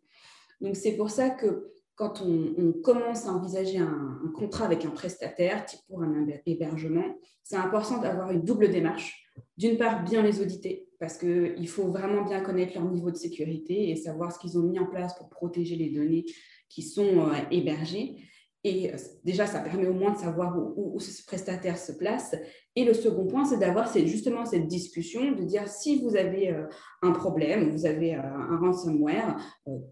Donc, 0.59 0.75
c'est 0.75 0.97
pour 0.97 1.09
ça 1.09 1.29
que 1.29 1.71
quand 1.95 2.21
on, 2.21 2.73
commence 2.83 3.27
à 3.27 3.31
envisager 3.31 3.77
un, 3.77 4.19
contrat 4.35 4.65
avec 4.65 4.83
un 4.85 4.89
prestataire, 4.89 5.65
type 5.65 5.79
pour 5.87 6.01
un 6.01 6.27
hébergement, 6.45 7.15
c'est 7.43 7.57
important 7.57 8.01
d'avoir 8.01 8.31
une 8.31 8.41
double 8.41 8.69
démarche. 8.69 9.25
D'une 9.57 9.77
part, 9.77 10.03
bien 10.03 10.21
les 10.21 10.41
auditer, 10.41 10.87
parce 10.99 11.17
qu'il 11.17 11.67
faut 11.67 11.87
vraiment 11.87 12.23
bien 12.23 12.41
connaître 12.41 12.73
leur 12.75 12.89
niveau 12.89 13.09
de 13.09 13.15
sécurité 13.15 13.89
et 13.89 13.95
savoir 13.95 14.33
ce 14.33 14.39
qu'ils 14.39 14.57
ont 14.57 14.63
mis 14.63 14.79
en 14.79 14.85
place 14.85 15.17
pour 15.17 15.29
protéger 15.29 15.77
les 15.77 15.89
données 15.89 16.25
qui 16.69 16.83
sont 16.83 17.19
euh, 17.19 17.33
hébergées. 17.51 18.17
Et 18.65 18.91
euh, 18.91 18.97
déjà, 19.23 19.45
ça 19.45 19.59
permet 19.61 19.87
au 19.87 19.93
moins 19.93 20.11
de 20.11 20.17
savoir 20.17 20.57
où, 20.75 20.99
ce 20.99 21.25
prestataire 21.25 21.77
se 21.77 21.93
place. 21.93 22.35
Et 22.75 22.83
le 22.83 22.93
second 22.93 23.25
point, 23.25 23.45
c'est 23.45 23.57
d'avoir 23.57 23.91
justement 23.93 24.45
cette 24.45 24.67
discussion, 24.67 25.31
de 25.31 25.43
dire 25.43 25.67
si 25.67 26.01
vous 26.01 26.15
avez 26.17 26.49
euh, 26.49 26.65
un 27.01 27.11
problème, 27.11 27.69
vous 27.69 27.85
avez 27.85 28.15
euh, 28.15 28.21
un 28.21 28.57
ransomware, 28.57 29.37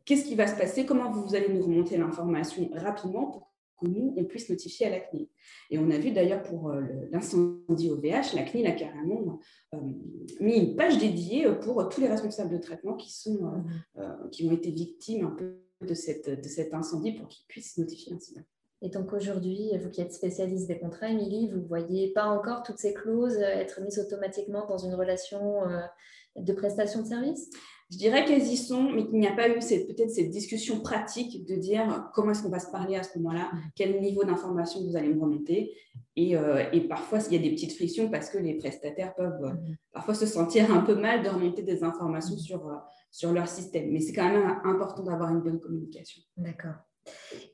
qu'est-ce 0.05 0.25
qui 0.25 0.35
va 0.35 0.47
se 0.47 0.57
passer, 0.57 0.85
comment 0.85 1.11
vous 1.11 1.33
allez 1.35 1.49
nous 1.49 1.61
remonter 1.61 1.97
l'information 1.97 2.69
rapidement 2.73 3.27
pour 3.27 3.53
que 3.79 3.87
nous, 3.87 4.13
on 4.17 4.25
puisse 4.25 4.49
notifier 4.49 4.87
à 4.87 4.89
la 4.89 4.99
CNIL? 4.99 5.29
Et 5.69 5.77
on 5.77 5.89
a 5.89 5.97
vu 5.97 6.11
d'ailleurs 6.11 6.43
pour 6.43 6.73
l'incendie 7.11 7.89
OVH, 7.89 8.33
la 8.33 8.43
CNIL 8.43 8.67
a 8.67 8.71
carrément 8.71 9.39
mis 10.41 10.57
une 10.57 10.75
page 10.75 10.97
dédiée 10.97 11.47
pour 11.61 11.87
tous 11.87 12.01
les 12.01 12.07
responsables 12.07 12.51
de 12.51 12.57
traitement 12.57 12.95
qui, 12.95 13.13
sont, 13.13 13.63
qui 14.31 14.47
ont 14.47 14.51
été 14.51 14.71
victimes 14.71 15.27
un 15.27 15.31
peu 15.31 15.61
de, 15.81 15.93
cette, 15.93 16.27
de 16.27 16.47
cet 16.47 16.73
incendie 16.73 17.11
pour 17.13 17.27
qu'ils 17.27 17.45
puissent 17.47 17.77
notifier 17.77 18.13
l'incident. 18.13 18.41
Et 18.81 18.89
donc 18.89 19.11
aujourd'hui, 19.11 19.71
vous 19.81 19.89
qui 19.89 20.01
êtes 20.01 20.13
spécialiste 20.13 20.67
des 20.67 20.77
contrats, 20.77 21.09
Émilie, 21.09 21.49
vous 21.49 21.57
ne 21.57 21.67
voyez 21.67 22.11
pas 22.13 22.25
encore 22.25 22.61
toutes 22.61 22.77
ces 22.77 22.93
clauses 22.93 23.37
être 23.37 23.81
mises 23.81 23.99
automatiquement 23.99 24.67
dans 24.67 24.77
une 24.77 24.93
relation 24.93 25.63
euh, 25.63 25.79
de 26.35 26.53
prestation 26.53 27.01
de 27.01 27.07
service? 27.07 27.49
Je 27.89 27.97
dirais 27.97 28.25
qu'elles 28.25 28.45
y 28.45 28.57
sont, 28.57 28.83
mais 28.91 29.07
qu'il 29.07 29.17
n'y 29.17 29.27
a 29.27 29.35
pas 29.35 29.47
eu 29.47 29.59
peut-être 29.59 30.11
cette 30.11 30.29
discussion 30.29 30.81
pratique 30.81 31.47
de 31.47 31.55
dire 31.55 32.11
comment 32.13 32.31
est-ce 32.31 32.43
qu'on 32.43 32.49
va 32.49 32.59
se 32.59 32.69
parler 32.69 32.97
à 32.97 33.03
ce 33.03 33.17
moment-là, 33.17 33.49
mmh. 33.51 33.57
quel 33.75 34.01
niveau 34.01 34.25
d'information 34.25 34.83
vous 34.83 34.97
allez 34.97 35.07
me 35.07 35.21
remonter? 35.21 35.73
Et, 36.17 36.35
euh, 36.35 36.65
et, 36.73 36.81
parfois, 36.81 37.19
il 37.27 37.33
y 37.33 37.39
a 37.39 37.41
des 37.41 37.51
petites 37.51 37.73
frictions 37.73 38.11
parce 38.11 38.29
que 38.29 38.37
les 38.37 38.55
prestataires 38.55 39.15
peuvent 39.15 39.43
euh, 39.43 39.53
mmh. 39.53 39.77
parfois 39.93 40.13
se 40.13 40.25
sentir 40.25 40.71
un 40.71 40.81
peu 40.81 40.95
mal 40.95 41.23
de 41.23 41.29
remonter 41.29 41.63
des 41.63 41.83
informations 41.83 42.35
mmh. 42.35 42.39
sur, 42.39 42.81
sur 43.09 43.31
leur 43.31 43.47
système. 43.47 43.89
Mais 43.89 44.01
c'est 44.01 44.13
quand 44.13 44.29
même 44.29 44.59
important 44.65 45.03
d'avoir 45.03 45.31
une 45.31 45.41
bonne 45.41 45.59
communication. 45.59 46.21
D'accord. 46.35 46.75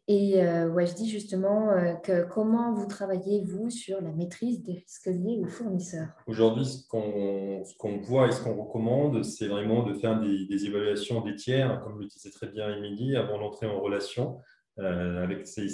Et 0.09 0.43
euh, 0.43 0.85
je 0.85 0.93
dis 0.93 1.09
justement 1.09 1.71
euh, 1.71 1.93
que 1.93 2.27
comment 2.27 2.73
vous 2.73 2.87
travaillez, 2.87 3.41
vous, 3.45 3.69
sur 3.69 4.01
la 4.01 4.11
maîtrise 4.11 4.61
des 4.61 4.73
risques 4.73 5.05
liés 5.05 5.39
aux 5.41 5.47
fournisseurs? 5.47 6.09
Aujourd'hui, 6.27 6.65
ce 6.65 6.85
qu'on 6.87 7.97
voit 8.01 8.27
et 8.27 8.31
ce 8.33 8.43
qu'on 8.43 8.61
recommande, 8.61 9.23
c'est 9.23 9.47
vraiment 9.47 9.83
de 9.83 9.93
faire 9.93 10.19
des, 10.19 10.65
évaluations 10.65 11.21
des 11.21 11.35
tiers, 11.35 11.79
comme 11.81 11.99
le 11.99 12.07
disait 12.07 12.31
très 12.31 12.47
bien 12.47 12.75
Émilie, 12.75 13.15
avant 13.15 13.39
d'entrer 13.39 13.65
en 13.65 13.79
relation 13.79 14.41
euh, 14.79 15.23
avec 15.23 15.47
ses, 15.47 15.69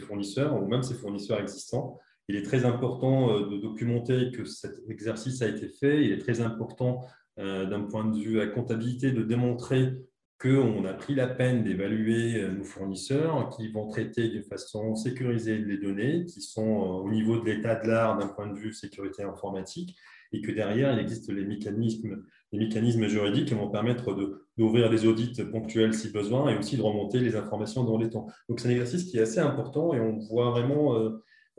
fournisseurs 0.00 0.54
ou 0.54 0.66
même 0.66 0.82
ses 0.82 0.94
fournisseurs 0.94 1.38
existants. 1.38 1.98
Il 2.28 2.36
est 2.36 2.42
très 2.42 2.64
important 2.64 3.30
euh, 3.30 3.50
de 3.50 3.58
documenter 3.58 4.30
que 4.30 4.46
cet 4.46 4.88
exercice 4.88 5.42
a 5.42 5.48
été 5.48 5.68
fait. 5.68 6.02
Il 6.02 6.12
est 6.12 6.18
très 6.18 6.40
important 6.40 7.02
d'un 7.38 7.84
point 7.84 8.04
de 8.04 8.14
vue 8.14 8.42
à 8.42 8.46
comptabilité 8.46 9.10
de 9.10 9.22
démontrer 9.22 9.94
qu'on 10.42 10.84
a 10.84 10.92
pris 10.92 11.14
la 11.14 11.28
peine 11.28 11.62
d'évaluer 11.62 12.42
euh, 12.42 12.50
nos 12.50 12.64
fournisseurs 12.64 13.48
qui 13.50 13.70
vont 13.70 13.86
traiter 13.86 14.28
de 14.28 14.42
façon 14.42 14.96
sécurisée 14.96 15.56
les 15.56 15.78
données, 15.78 16.24
qui 16.26 16.40
sont 16.40 16.82
euh, 16.82 17.04
au 17.04 17.10
niveau 17.10 17.38
de 17.38 17.44
l'état 17.44 17.76
de 17.76 17.86
l'art 17.86 18.18
d'un 18.18 18.26
point 18.26 18.48
de 18.48 18.58
vue 18.58 18.72
sécurité 18.72 19.22
informatique, 19.22 19.96
et 20.32 20.40
que 20.40 20.50
derrière, 20.50 20.92
il 20.94 20.98
existe 20.98 21.30
les 21.30 21.44
mécanismes, 21.44 22.24
les 22.50 22.58
mécanismes 22.58 23.06
juridiques 23.06 23.48
qui 23.48 23.54
vont 23.54 23.70
permettre 23.70 24.40
d'ouvrir 24.58 24.90
des 24.90 25.06
audits 25.06 25.44
ponctuels 25.44 25.94
si 25.94 26.10
besoin, 26.10 26.50
et 26.50 26.58
aussi 26.58 26.76
de 26.76 26.82
remonter 26.82 27.20
les 27.20 27.36
informations 27.36 27.84
dans 27.84 27.98
les 27.98 28.10
temps. 28.10 28.26
Donc 28.48 28.58
c'est 28.58 28.68
un 28.68 28.72
exercice 28.72 29.04
qui 29.04 29.18
est 29.18 29.22
assez 29.22 29.40
important, 29.40 29.94
et 29.94 30.00
on 30.00 30.18
voit 30.18 30.50
vraiment 30.50 30.96
euh, 30.96 31.10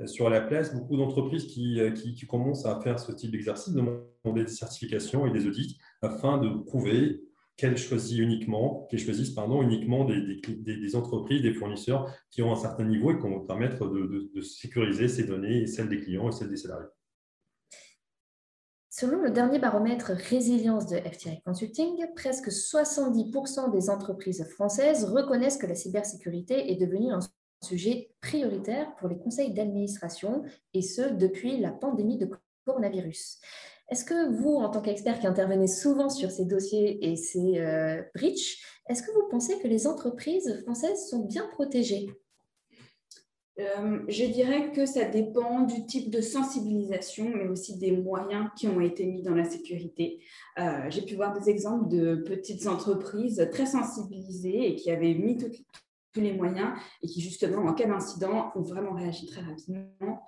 sur 0.08 0.30
la 0.30 0.42
place 0.42 0.76
beaucoup 0.76 0.98
d'entreprises 0.98 1.46
qui, 1.46 1.80
qui, 1.96 2.16
qui, 2.16 2.26
commencent 2.26 2.66
à 2.66 2.82
faire 2.82 3.00
ce 3.00 3.12
type 3.14 3.32
d'exercice, 3.32 3.74
demander 3.74 4.44
des 4.44 4.48
certifications 4.48 5.26
et 5.28 5.32
des 5.32 5.46
audits 5.48 5.78
afin 6.02 6.40
de 6.40 6.50
prouver 6.50 7.22
qu'elles 7.56 7.78
choisissent 7.78 8.18
uniquement, 8.18 8.88
qu'elles 8.90 9.00
choisissent 9.00 9.32
pardon, 9.32 9.62
uniquement 9.62 10.06
des, 10.06 10.42
des, 10.46 10.96
entreprises, 10.96 11.42
des 11.42 11.54
fournisseurs 11.54 12.12
qui 12.32 12.42
ont 12.42 12.52
un 12.52 12.56
certain 12.56 12.84
niveau 12.84 13.12
et 13.12 13.16
qui 13.16 13.22
vont 13.22 13.46
permettre 13.46 13.88
de, 13.88 14.42
sécuriser 14.42 15.08
ces 15.08 15.24
données, 15.24 15.68
celles 15.68 15.90
des 15.90 16.00
clients 16.00 16.30
et 16.30 16.32
celles 16.32 16.50
des 16.50 16.58
salariés. 16.58 16.90
Selon 18.90 19.22
le 19.22 19.32
dernier 19.32 19.58
baromètre 19.58 20.12
résilience 20.12 20.88
de 20.88 20.98
FTI 20.98 21.42
Consulting, 21.44 22.06
presque 22.16 22.50
70% 22.50 23.72
des 23.72 23.90
entreprises 23.90 24.44
françaises 24.50 25.06
reconnaissent 25.06 25.58
que 25.58 25.66
la 25.66 25.76
cybersécurité 25.76 26.72
est 26.72 26.76
devenue 26.76 27.12
un 27.12 27.20
sujet 27.64 28.12
prioritaire 28.22 28.96
pour 28.98 29.08
les 29.08 29.18
conseils 29.18 29.54
d'administration, 29.54 30.44
et 30.74 30.82
ce, 30.82 31.02
depuis 31.02 31.58
la 31.58 31.72
pandémie 31.72 32.18
de 32.18 32.30
coronavirus. 32.66 33.40
Est-ce 33.94 34.06
que 34.06 34.28
vous, 34.42 34.56
en 34.56 34.70
tant 34.70 34.82
qu'expert 34.82 35.20
qui 35.20 35.28
intervenez 35.28 35.68
souvent 35.68 36.10
sur 36.10 36.32
ces 36.32 36.46
dossiers 36.46 37.12
et 37.12 37.16
ces 37.16 37.60
euh, 37.60 38.02
breaches, 38.16 38.58
est-ce 38.90 39.04
que 39.04 39.12
vous 39.12 39.28
pensez 39.30 39.60
que 39.60 39.68
les 39.68 39.86
entreprises 39.86 40.64
françaises 40.64 41.12
sont 41.12 41.26
bien 41.26 41.48
protégées? 41.52 42.10
Euh, 43.60 44.00
je 44.08 44.26
dirais 44.26 44.72
que 44.72 44.88
ça 44.88 45.06
dépend 45.06 45.60
du 45.60 45.86
type 45.86 46.10
de 46.10 46.22
sensibilisation, 46.22 47.32
mais 47.36 47.48
aussi 47.48 47.78
des 47.78 47.92
moyens 47.92 48.50
qui 48.58 48.68
ont 48.68 48.82
été 48.82 49.06
mis 49.06 49.22
dans 49.22 49.36
la 49.36 49.44
sécurité. 49.44 50.24
Euh, 50.58 50.90
j'ai 50.90 51.04
pu 51.04 51.14
voir 51.14 51.40
des 51.40 51.52
exemples 51.52 51.88
de 51.88 52.16
petites 52.16 52.66
entreprises 52.66 53.48
très 53.52 53.68
sensibilisées 53.68 54.70
et 54.70 54.76
qui 54.76 54.90
avaient 54.90 55.14
mis 55.14 55.38
tous 55.38 56.20
les 56.20 56.34
moyens 56.34 56.70
et 57.04 57.08
qui, 57.08 57.22
justement, 57.22 57.62
en 57.70 57.76
cas 57.76 57.86
d'incident, 57.86 58.52
ont 58.56 58.64
vraiment 58.64 58.94
réagi 58.94 59.28
très 59.28 59.42
rapidement. 59.42 60.24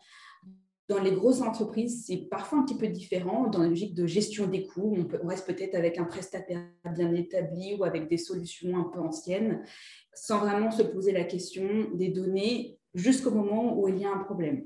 Dans 0.87 1.01
les 1.01 1.13
grosses 1.13 1.41
entreprises, 1.41 2.05
c'est 2.05 2.27
parfois 2.29 2.59
un 2.59 2.63
petit 2.63 2.77
peu 2.77 2.87
différent. 2.87 3.47
Dans 3.47 3.59
la 3.59 3.67
logique 3.67 3.95
de 3.95 4.05
gestion 4.05 4.45
des 4.45 4.67
coûts, 4.67 4.95
on, 5.23 5.27
reste 5.27 5.47
peut-être 5.47 5.73
avec 5.73 5.97
un 5.97 6.03
prestataire 6.03 6.61
bien 6.93 7.13
établi 7.15 7.73
ou 7.73 7.83
avec 7.83 8.07
des 8.07 8.17
solutions 8.17 8.77
un 8.77 8.83
peu 8.83 8.99
anciennes, 8.99 9.63
sans 10.13 10.39
vraiment 10.39 10.69
se 10.69 10.83
poser 10.83 11.11
la 11.11 11.23
question 11.23 11.89
des 11.95 12.09
données 12.09 12.77
jusqu'au 12.93 13.31
moment 13.31 13.79
où 13.79 13.87
il 13.87 13.97
y 13.97 14.05
a 14.05 14.11
un 14.11 14.19
problème. 14.19 14.65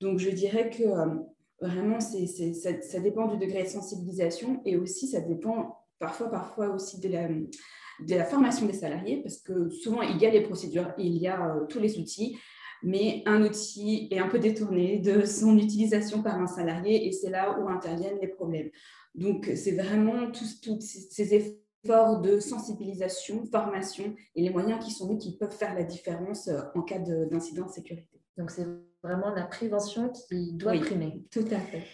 Donc, 0.00 0.18
je 0.18 0.30
dirais 0.30 0.70
que 0.70 0.82
euh, 0.82 1.14
vraiment, 1.60 2.00
ça, 2.00 3.00
dépend 3.00 3.28
du 3.28 3.36
degré 3.36 3.64
de 3.64 3.68
sensibilisation 3.68 4.62
et 4.64 4.78
aussi, 4.78 5.08
ça 5.08 5.20
dépend 5.20 5.78
parfois, 5.98 6.30
parfois 6.30 6.68
aussi 6.70 7.00
de 7.00 7.10
la, 7.10 7.28
de 7.28 8.14
la 8.14 8.24
formation 8.24 8.64
des 8.64 8.72
salariés, 8.72 9.20
parce 9.22 9.36
que 9.36 9.68
souvent, 9.68 10.00
il 10.00 10.16
y 10.16 10.24
a 10.24 10.30
les 10.30 10.40
procédures, 10.40 10.94
il 10.96 11.18
y 11.18 11.28
a 11.28 11.54
euh, 11.54 11.66
tous 11.66 11.80
les 11.80 11.98
outils, 11.98 12.38
mais 12.82 13.22
un 13.26 13.42
outil 13.42 14.08
est 14.10 14.18
un 14.18 14.28
peu 14.28 14.38
détourné 14.38 14.98
de 14.98 15.24
son 15.24 15.58
utilisation 15.58 16.22
par 16.22 16.40
un 16.40 16.46
salarié 16.46 17.06
et 17.06 17.12
c'est 17.12 17.30
là 17.30 17.58
où 17.58 17.68
interviennent 17.68 18.18
les 18.20 18.28
problèmes. 18.28 18.70
Donc, 19.14 19.50
c'est 19.56 19.72
vraiment 19.72 20.30
tous, 20.30 20.60
ces 20.80 21.34
efforts 21.34 22.20
de 22.20 22.38
sensibilisation, 22.38 23.44
formation 23.46 24.14
et 24.34 24.42
les 24.42 24.50
moyens 24.50 24.84
qui 24.84 24.90
sont 24.90 25.08
mis 25.08 25.18
qui 25.18 25.36
peuvent 25.36 25.56
faire 25.56 25.74
la 25.74 25.82
différence 25.82 26.48
euh, 26.48 26.60
en 26.74 26.82
cas 26.82 26.98
d'incident 26.98 27.66
de, 27.66 27.70
sécurité. 27.70 28.20
Donc, 28.36 28.50
c'est 28.50 28.66
vraiment 29.02 29.34
la 29.34 29.44
prévention 29.44 30.10
qui 30.10 30.52
doit 30.52 30.78
primer. 30.78 31.24
Tout 31.30 31.46
à 31.50 31.58
fait. 31.58 31.84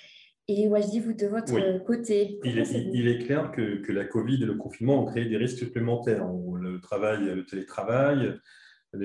Et 0.49 0.69
Wajdi, 0.69 1.01
vous 1.01 1.13
de 1.13 1.27
votre 1.27 1.85
côté 1.85 2.39
il 2.45 2.59
est, 3.09 3.19
clair 3.19 3.51
que, 3.51 3.83
que, 3.83 3.91
la 3.91 4.05
Covid 4.05 4.41
et 4.41 4.47
le 4.47 4.55
confinement 4.55 5.03
ont 5.03 5.07
créé 5.07 5.25
des 5.25 5.37
risques 5.37 5.59
supplémentaires. 5.59 6.25
Le 6.61 6.81
travail, 6.81 7.25
le 7.25 7.45
télétravail, 7.45 8.39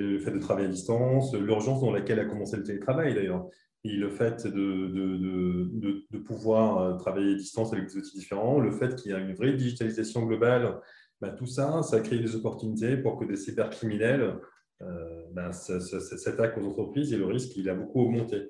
le 0.00 0.18
fait 0.18 0.30
de 0.30 0.38
travailler 0.38 0.68
à 0.68 0.70
distance, 0.70 1.34
l'urgence 1.34 1.80
dans 1.80 1.92
laquelle 1.92 2.20
a 2.20 2.24
commencé 2.24 2.56
le 2.56 2.62
télétravail 2.62 3.14
d'ailleurs, 3.14 3.48
et 3.84 3.92
le 3.92 4.08
fait 4.08 4.46
de, 4.46 6.18
pouvoir 6.26 6.78
euh, 6.78 6.96
travailler 6.96 7.32
à 7.32 7.36
distance 7.36 7.72
avec 7.72 7.86
des 7.88 7.96
outils 7.96 8.16
différents, 8.16 8.60
le 8.60 8.70
fait 8.70 8.94
qu'il 8.94 9.10
y 9.10 9.14
a 9.14 9.18
une 9.18 9.34
vraie 9.34 9.52
digitalisation 9.54 10.24
globale, 10.24 10.80
bah, 11.20 11.30
tout 11.30 11.46
ça, 11.46 11.82
ça 11.82 12.00
crée 12.00 12.18
des 12.18 12.34
opportunités 12.34 12.96
pour 12.96 13.16
que 13.16 13.24
des 13.24 13.36
cybercriminels 13.36 14.38
euh, 14.82 15.22
bah, 15.32 15.52
s'attaquent 15.52 16.58
aux 16.58 16.66
entreprises 16.66 17.12
et 17.12 17.16
le 17.16 17.26
risque, 17.26 17.56
il 17.56 17.68
a 17.68 17.74
beaucoup 17.74 18.00
augmenté. 18.00 18.48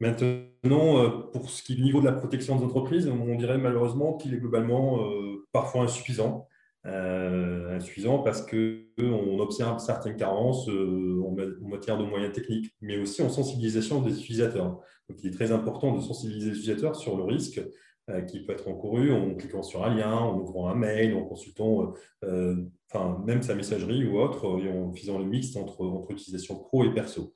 Maintenant, 0.00 0.98
euh, 0.98 1.08
pour 1.32 1.48
ce 1.48 1.62
qui 1.62 1.72
est 1.72 1.76
du 1.76 1.82
niveau 1.82 2.00
de 2.00 2.06
la 2.06 2.12
protection 2.12 2.56
des 2.56 2.64
entreprises, 2.64 3.08
on 3.08 3.34
dirait 3.36 3.58
malheureusement 3.58 4.14
qu'il 4.16 4.34
est 4.34 4.38
globalement 4.38 5.00
euh, 5.00 5.46
parfois 5.52 5.84
insuffisant. 5.84 6.46
Euh, 6.86 7.76
insuffisant 7.76 8.18
parce 8.18 8.42
qu'on 8.42 9.38
observe 9.38 9.78
certaines 9.78 10.16
carences 10.16 10.68
euh, 10.68 11.22
en 11.24 11.66
matière 11.66 11.96
de 11.96 12.04
moyens 12.04 12.34
techniques, 12.34 12.74
mais 12.82 12.98
aussi 12.98 13.22
en 13.22 13.30
sensibilisation 13.30 14.02
des 14.02 14.20
utilisateurs. 14.20 14.80
Donc, 15.08 15.18
il 15.22 15.28
est 15.28 15.34
très 15.34 15.50
important 15.50 15.96
de 15.96 16.02
sensibiliser 16.02 16.50
les 16.50 16.56
utilisateurs 16.58 16.94
sur 16.94 17.16
le 17.16 17.24
risque 17.24 17.62
euh, 18.10 18.20
qui 18.20 18.44
peut 18.44 18.52
être 18.52 18.68
encouru 18.68 19.12
en 19.12 19.34
cliquant 19.34 19.62
sur 19.62 19.82
un 19.82 19.94
lien, 19.94 20.12
en 20.12 20.38
ouvrant 20.38 20.68
un 20.68 20.74
mail, 20.74 21.14
en 21.14 21.24
consultant 21.24 21.94
enfin, 22.22 23.18
même 23.24 23.42
sa 23.42 23.54
messagerie 23.54 24.04
ou 24.04 24.18
autre, 24.18 24.60
et 24.62 24.70
en 24.70 24.92
faisant 24.92 25.18
le 25.18 25.24
mix 25.24 25.56
entre, 25.56 25.86
entre 25.86 26.10
utilisation 26.10 26.56
pro 26.56 26.84
et 26.84 26.92
perso. 26.92 27.32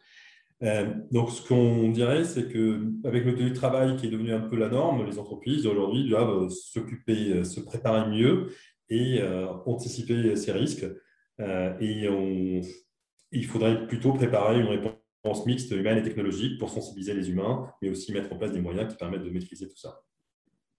donc, 1.11 1.31
ce 1.31 1.49
qu'on 1.49 1.88
dirait, 1.88 2.25
c'est 2.25 2.49
qu'avec 2.49 3.25
le 3.25 3.35
télétravail 3.35 3.97
qui 3.97 4.09
est 4.09 4.11
devenu 4.11 4.35
un 4.35 4.40
peu 4.40 4.57
la 4.57 4.69
norme, 4.69 5.07
les 5.07 5.19
entreprises 5.19 5.67
aujourd'hui 5.67 6.07
doivent 6.07 6.50
s'occuper, 6.50 7.45
se 7.45 7.61
préparer 7.61 8.11
mieux 8.11 8.49
et 8.90 9.21
euh, 9.21 9.47
anticiper 9.66 10.37
ces 10.37 10.52
risques. 10.52 10.87
Euh, 11.40 11.75
et 11.80 12.09
il 13.30 13.47
faudrait 13.47 13.87
plutôt 13.87 14.12
préparer 14.12 14.61
une 14.61 14.66
réponse 14.66 15.47
mixte 15.47 15.71
humaine 15.71 15.99
et 15.99 16.02
technologique 16.02 16.59
pour 16.59 16.71
sensibiliser 16.71 17.14
les 17.14 17.30
humains, 17.30 17.71
mais 17.83 17.90
aussi 17.90 18.12
mettre 18.12 18.33
en 18.33 18.38
place 18.38 18.52
des 18.52 18.61
moyens 18.61 18.90
qui 18.90 18.97
permettent 18.97 19.25
de 19.25 19.30
maîtriser 19.30 19.68
tout 19.68 19.76
ça. 19.76 20.02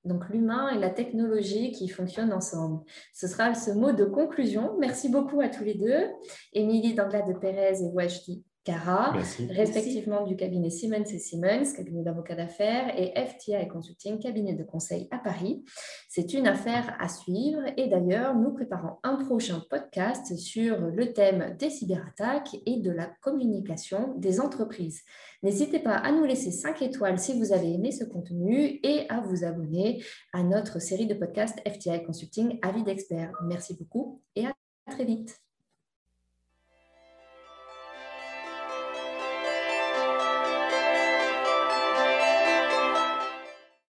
Donc 0.06 0.30
l'humain 0.30 0.70
et 0.70 0.80
la 0.80 0.90
technologie 0.90 1.72
qui 1.72 1.90
fonctionnent 1.90 2.32
ensemble. 2.32 2.84
Ce 3.14 3.28
sera 3.28 3.54
ce 3.54 3.72
mot 3.72 3.92
de 3.92 4.06
conclusion. 4.06 4.78
Merci 4.80 5.10
beaucoup 5.10 5.42
à 5.42 5.50
tous 5.50 5.64
les 5.64 5.76
deux. 5.76 6.08
Émilie 6.54 6.94
Danglade 6.94 7.28
de 7.28 7.38
Pérez 7.38 7.84
et 7.84 7.92
Wajdi 7.94 8.44
Cara, 8.66 9.14
respectivement 9.50 10.26
du 10.26 10.36
cabinet 10.36 10.70
Siemens 10.70 11.06
et 11.14 11.18
Siemens, 11.18 11.74
cabinet 11.76 12.04
d'avocats 12.04 12.36
d'affaires, 12.36 12.94
et 13.00 13.14
FTI 13.16 13.68
Consulting, 13.70 14.20
cabinet 14.20 14.54
de 14.54 14.64
conseil 14.64 15.08
à 15.12 15.18
Paris. 15.18 15.64
C'est 16.10 16.34
une 16.34 16.46
affaire 16.46 16.96
à 17.00 17.08
suivre 17.08 17.62
et 17.78 17.88
d'ailleurs, 17.88 18.36
nous 18.36 18.54
préparons 18.54 18.98
un 19.04 19.16
prochain 19.16 19.64
podcast 19.70 20.36
sur 20.36 20.78
le 20.82 21.14
thème 21.14 21.56
des 21.58 21.70
cyberattaques 21.70 22.58
et 22.66 22.78
de 22.78 22.92
la 22.92 23.10
communication 23.22 24.14
des 24.18 24.42
entreprises. 24.42 25.04
N'hésitez 25.42 25.80
pas 25.80 25.96
à 25.96 26.12
nous 26.12 26.26
laisser 26.26 26.52
5 26.52 26.82
étoiles 26.82 27.18
si 27.18 27.40
vous 27.40 27.54
avez 27.54 27.74
aimé 27.74 27.92
ce 27.92 28.04
contenu 28.04 28.80
et 28.84 29.06
à 29.08 29.22
vous 29.22 29.46
abonner 29.46 30.04
à 30.34 30.44
notre 30.44 30.80
série 30.80 31.08
de 31.08 31.14
podcasts 31.14 31.60
FTI 31.68 32.04
Consulting 32.04 32.60
Avis 32.62 32.84
d'experts. 32.84 33.32
Merci 33.48 33.76
beaucoup 33.76 34.22
et 34.36 34.46
à 34.46 34.54
très 34.92 35.06
vite. 35.06 35.40